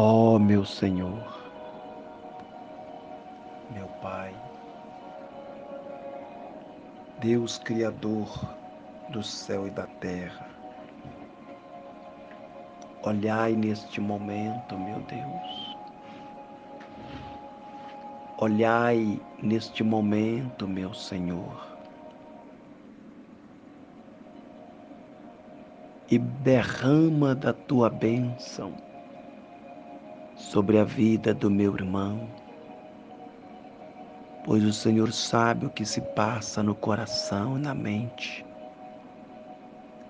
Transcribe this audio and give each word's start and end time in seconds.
Ó 0.00 0.36
oh, 0.36 0.38
meu 0.38 0.64
Senhor, 0.64 1.26
meu 3.74 3.88
Pai, 4.00 4.32
Deus 7.18 7.58
Criador 7.58 8.28
do 9.08 9.24
céu 9.24 9.66
e 9.66 9.70
da 9.72 9.88
terra, 9.98 10.46
olhai 13.02 13.56
neste 13.56 14.00
momento, 14.00 14.78
meu 14.78 15.00
Deus, 15.00 15.76
olhai 18.36 19.20
neste 19.42 19.82
momento, 19.82 20.68
meu 20.68 20.94
Senhor, 20.94 21.76
e 26.08 26.20
derrama 26.20 27.34
da 27.34 27.52
tua 27.52 27.90
bênção 27.90 28.86
sobre 30.48 30.78
a 30.78 30.84
vida 30.84 31.34
do 31.34 31.50
meu 31.50 31.74
irmão, 31.74 32.26
pois 34.46 34.64
o 34.64 34.72
Senhor 34.72 35.12
sabe 35.12 35.66
o 35.66 35.70
que 35.70 35.84
se 35.84 36.00
passa 36.00 36.62
no 36.62 36.74
coração 36.74 37.58
e 37.58 37.60
na 37.60 37.74
mente. 37.74 38.46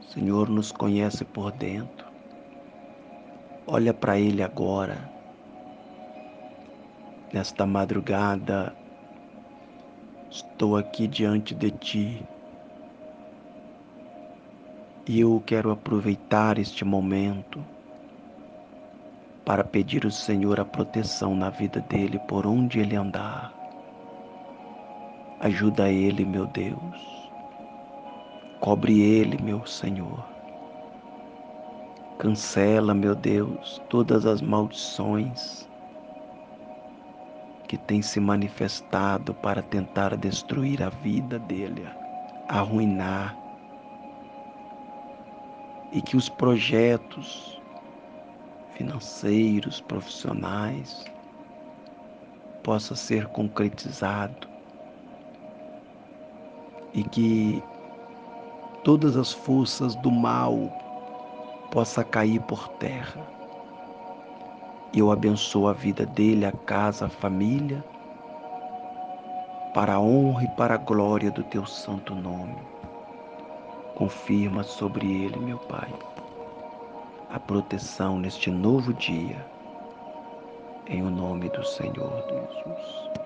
O 0.00 0.04
Senhor 0.04 0.48
nos 0.48 0.72
conhece 0.72 1.22
por 1.22 1.52
dentro. 1.52 2.10
Olha 3.66 3.92
para 3.92 4.18
Ele 4.18 4.42
agora. 4.42 5.06
Nesta 7.30 7.66
madrugada, 7.66 8.74
estou 10.30 10.78
aqui 10.78 11.06
diante 11.06 11.54
de 11.54 11.70
Ti 11.72 12.26
e 15.06 15.20
eu 15.20 15.42
quero 15.44 15.70
aproveitar 15.70 16.56
este 16.56 16.86
momento 16.86 17.62
para 19.44 19.64
pedir 19.64 20.04
ao 20.04 20.10
Senhor 20.10 20.60
a 20.60 20.64
proteção 20.64 21.34
na 21.34 21.50
vida 21.50 21.80
dele 21.80 22.18
por 22.28 22.46
onde 22.46 22.78
ele 22.80 22.94
andar. 22.94 23.52
Ajuda 25.40 25.90
ele, 25.90 26.24
meu 26.24 26.46
Deus. 26.46 27.30
Cobre 28.60 29.00
ele, 29.00 29.42
meu 29.42 29.66
Senhor. 29.66 30.24
Cancela, 32.18 32.94
meu 32.94 33.16
Deus, 33.16 33.82
todas 33.88 34.24
as 34.24 34.40
maldições 34.40 35.68
que 37.66 37.76
têm 37.76 38.02
se 38.02 38.20
manifestado 38.20 39.34
para 39.34 39.62
tentar 39.62 40.16
destruir 40.16 40.82
a 40.82 40.90
vida 40.90 41.38
dele, 41.40 41.88
arruinar. 42.46 43.36
E 45.90 46.00
que 46.00 46.16
os 46.16 46.28
projetos 46.28 47.61
financeiros, 48.82 49.80
profissionais, 49.80 51.04
possa 52.64 52.96
ser 52.96 53.28
concretizado 53.28 54.48
e 56.92 57.04
que 57.04 57.62
todas 58.82 59.16
as 59.16 59.32
forças 59.32 59.94
do 59.96 60.10
mal 60.10 60.56
possa 61.70 62.02
cair 62.02 62.40
por 62.42 62.68
terra. 62.70 63.24
Eu 64.92 65.12
abençoo 65.12 65.68
a 65.68 65.72
vida 65.72 66.04
dele, 66.04 66.44
a 66.44 66.52
casa, 66.52 67.06
a 67.06 67.08
família, 67.08 67.84
para 69.72 69.94
a 69.94 70.00
honra 70.00 70.44
e 70.44 70.48
para 70.56 70.74
a 70.74 70.78
glória 70.78 71.30
do 71.30 71.44
teu 71.44 71.64
santo 71.64 72.14
nome. 72.14 72.58
Confirma 73.94 74.64
sobre 74.64 75.06
ele, 75.06 75.38
meu 75.38 75.58
Pai 75.58 75.88
a 77.32 77.40
proteção 77.40 78.18
neste 78.18 78.50
novo 78.50 78.92
dia, 78.92 79.42
em 80.86 81.02
o 81.02 81.08
nome 81.08 81.48
do 81.48 81.64
Senhor 81.64 82.22
Jesus. 82.28 83.21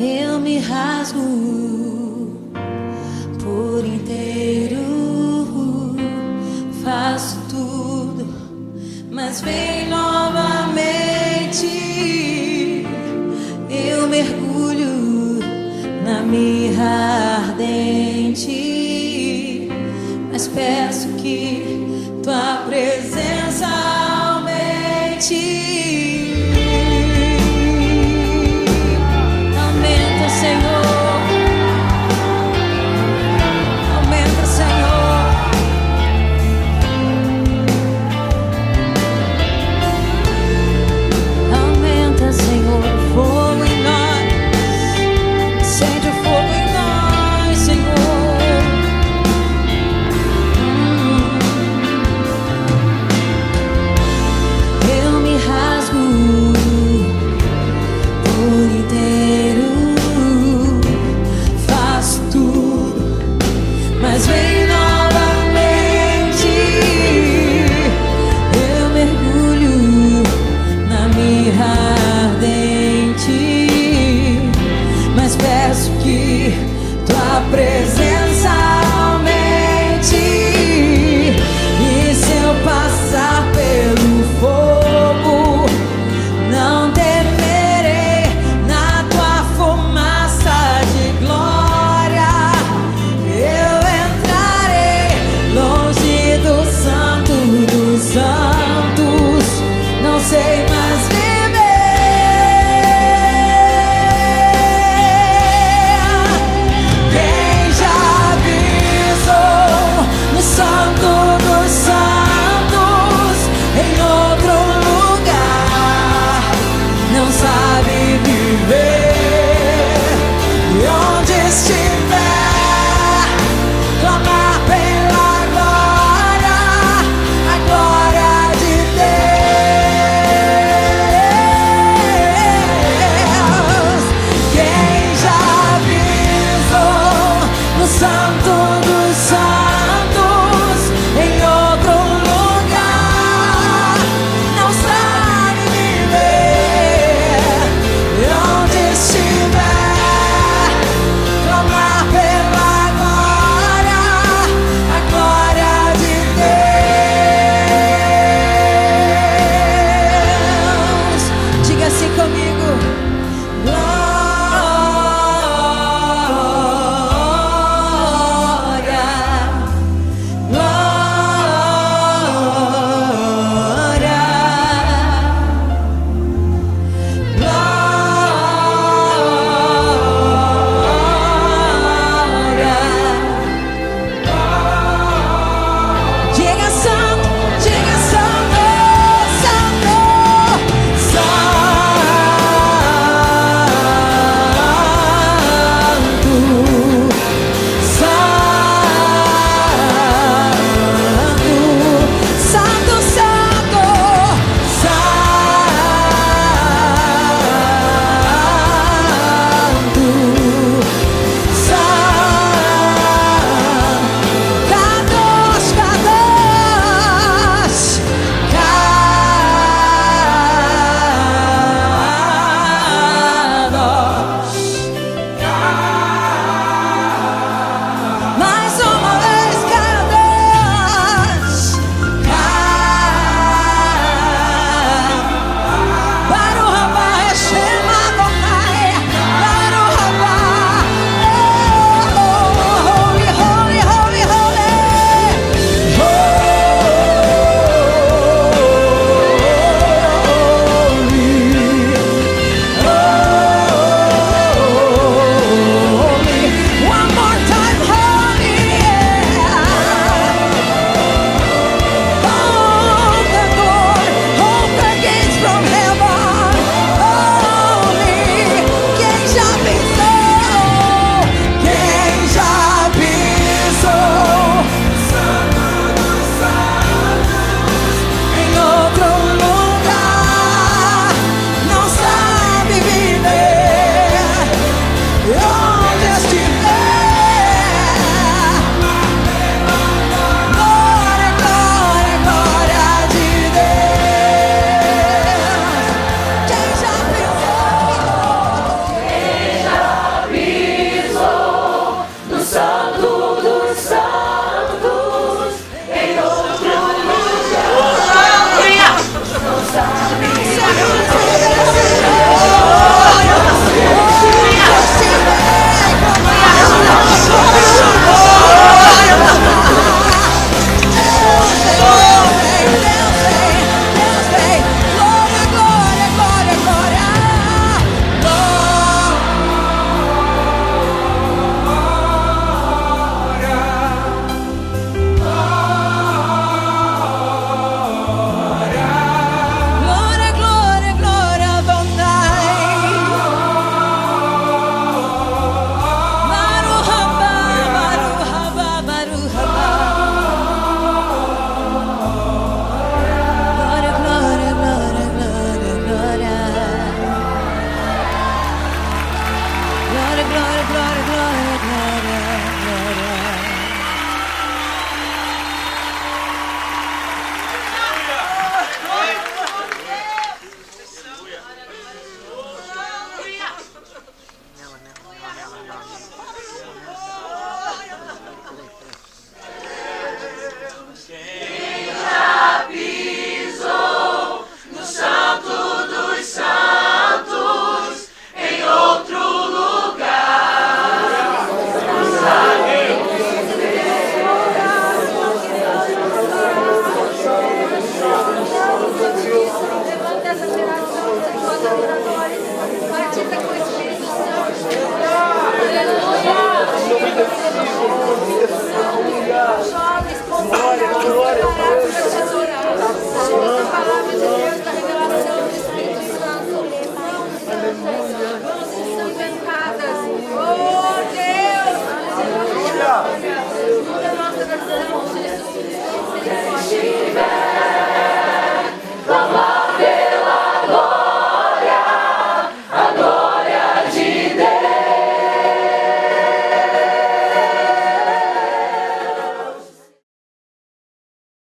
Eu 0.00 0.38
me 0.38 0.58
rasgo 0.58 1.20
por 3.42 3.84
inteiro, 3.84 4.76
faço 6.84 7.40
tudo, 7.48 8.26
mas 9.10 9.40
vem 9.40 9.88
novamente. 9.88 11.66
Eu 13.68 14.08
mergulho 14.08 15.40
na 16.04 16.22
mirra 16.22 17.27